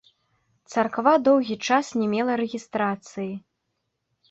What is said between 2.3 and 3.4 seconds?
рэгістрацыі.